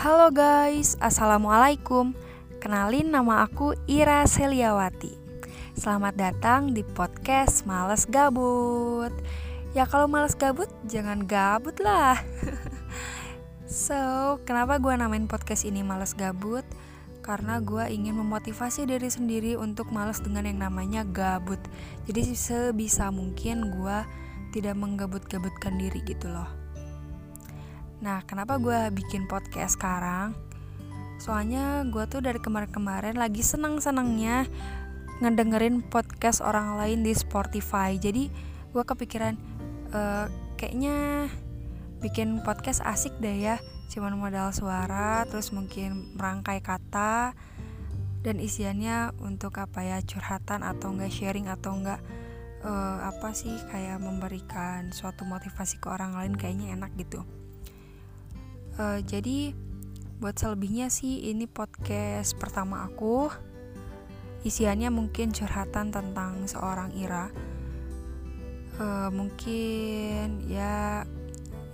Halo 0.00 0.32
guys, 0.32 0.96
Assalamualaikum. 0.96 2.16
Kenalin 2.56 3.12
nama 3.12 3.44
aku 3.44 3.76
Ira 3.84 4.24
Seliawati. 4.24 5.12
Selamat 5.76 6.16
datang 6.16 6.72
di 6.72 6.80
podcast 6.80 7.68
Males 7.68 8.08
Gabut. 8.08 9.12
Ya 9.76 9.84
kalau 9.84 10.08
males 10.08 10.32
gabut, 10.32 10.72
jangan 10.88 11.28
gabut 11.28 11.76
lah. 11.84 12.16
So, 13.68 14.40
kenapa 14.48 14.80
gue 14.80 14.96
namain 14.96 15.28
podcast 15.28 15.68
ini 15.68 15.84
Males 15.84 16.16
Gabut? 16.16 16.64
Karena 17.20 17.60
gue 17.60 17.92
ingin 17.92 18.16
memotivasi 18.16 18.88
diri 18.88 19.12
sendiri 19.12 19.60
untuk 19.60 19.92
males 19.92 20.24
dengan 20.24 20.48
yang 20.48 20.64
namanya 20.64 21.04
gabut. 21.04 21.60
Jadi 22.08 22.32
sebisa 22.32 23.12
mungkin 23.12 23.68
gue 23.68 23.98
tidak 24.56 24.80
menggabut-gabutkan 24.80 25.76
diri 25.76 26.00
gitu 26.08 26.32
loh 26.32 26.69
Nah, 28.00 28.24
kenapa 28.24 28.56
gue 28.56 28.88
bikin 28.96 29.28
podcast 29.28 29.76
sekarang? 29.76 30.32
Soalnya 31.20 31.84
gue 31.84 32.00
tuh 32.08 32.24
dari 32.24 32.40
kemarin-kemarin 32.40 33.12
lagi 33.20 33.44
seneng-senengnya 33.44 34.48
ngedengerin 35.20 35.84
podcast 35.84 36.40
orang 36.40 36.80
lain 36.80 37.04
di 37.04 37.12
Spotify. 37.12 38.00
Jadi 38.00 38.32
gue 38.72 38.84
kepikiran 38.88 39.36
e, 39.92 40.00
kayaknya 40.56 41.28
bikin 42.00 42.40
podcast 42.40 42.80
asik 42.88 43.12
deh 43.20 43.36
ya. 43.36 43.60
Cuman 43.92 44.16
modal 44.16 44.48
suara, 44.56 45.28
terus 45.28 45.52
mungkin 45.52 46.16
merangkai 46.16 46.64
kata 46.64 47.36
dan 48.24 48.36
isiannya 48.40 49.12
untuk 49.20 49.60
apa 49.60 49.84
ya 49.84 49.98
curhatan 50.00 50.64
atau 50.64 50.92
enggak 50.92 51.12
sharing 51.12 51.48
atau 51.48 51.76
enggak 51.76 52.00
uh, 52.64 53.00
apa 53.08 53.32
sih 53.32 53.52
kayak 53.72 53.96
memberikan 54.00 54.92
suatu 54.92 55.24
motivasi 55.24 55.80
ke 55.80 55.88
orang 55.88 56.12
lain 56.12 56.36
kayaknya 56.36 56.76
enak 56.76 56.92
gitu 57.00 57.24
uh, 58.80 58.98
jadi 59.04 59.52
buat 60.20 60.36
selebihnya 60.36 60.88
sih 60.88 61.28
ini 61.28 61.44
podcast 61.44 62.36
pertama 62.40 62.88
aku. 62.88 63.28
Isiannya 64.40 64.88
mungkin 64.88 65.36
curhatan 65.36 65.92
tentang 65.92 66.48
seorang 66.48 66.96
Ira. 66.96 67.28
Uh, 68.80 69.12
mungkin 69.12 70.40
ya 70.48 71.04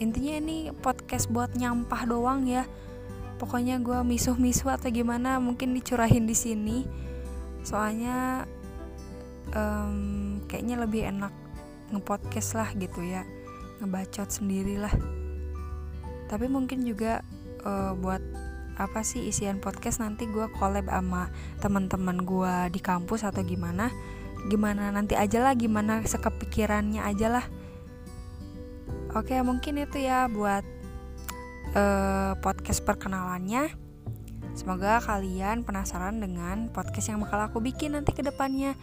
intinya 0.00 0.40
ini 0.40 0.72
podcast 0.72 1.28
buat 1.28 1.52
nyampah 1.52 2.08
doang 2.08 2.48
ya. 2.48 2.64
Pokoknya 3.36 3.76
gue 3.84 4.00
misuh-misuh 4.00 4.72
atau 4.72 4.88
gimana 4.88 5.36
mungkin 5.36 5.76
dicurahin 5.76 6.24
di 6.24 6.32
sini. 6.32 6.88
Soalnya 7.60 8.48
um, 9.52 10.40
kayaknya 10.48 10.80
lebih 10.80 11.04
enak 11.12 11.32
ngepodcast 11.92 12.56
lah 12.56 12.72
gitu 12.72 13.04
ya. 13.04 13.28
Ngebacot 13.84 14.32
sendirilah 14.32 15.23
tapi 16.30 16.48
mungkin 16.48 16.82
juga 16.84 17.20
uh, 17.64 17.92
buat 17.96 18.20
apa 18.74 19.06
sih 19.06 19.30
isian 19.30 19.62
podcast 19.62 20.02
nanti 20.02 20.26
gue 20.26 20.50
collab 20.58 20.90
sama 20.90 21.30
teman-teman 21.62 22.26
gue 22.26 22.54
di 22.74 22.80
kampus 22.82 23.22
atau 23.22 23.46
gimana 23.46 23.94
gimana 24.50 24.92
nanti 24.92 25.16
aja 25.16 25.40
lah 25.40 25.56
gimana 25.56 26.04
sekepikirannya 26.04 27.00
aja 27.00 27.40
lah. 27.40 27.46
Oke 29.16 29.38
mungkin 29.40 29.80
itu 29.80 30.04
ya 30.04 30.28
buat 30.28 30.66
uh, 31.72 32.36
podcast 32.44 32.84
perkenalannya. 32.84 33.72
Semoga 34.54 35.02
kalian 35.02 35.66
penasaran 35.66 36.20
dengan 36.22 36.70
podcast 36.70 37.10
yang 37.10 37.24
bakal 37.24 37.40
aku 37.42 37.58
bikin 37.64 37.96
nanti 37.96 38.12
ke 38.12 38.20
depannya. 38.20 38.76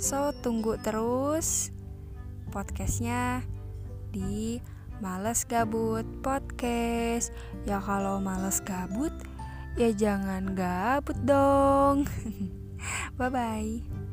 So 0.00 0.34
tunggu 0.40 0.80
terus 0.82 1.70
podcastnya 2.50 3.44
di 4.10 4.58
Males 5.00 5.48
Gabut 5.48 6.04
Podcast. 6.20 7.32
Ya 7.64 7.80
kalau 7.80 8.20
males 8.20 8.60
gabut, 8.60 9.12
ya 9.80 9.88
jangan 9.96 10.52
gabut 10.52 11.16
dong. 11.24 12.04
Bye 13.18 13.32
bye. 13.32 14.09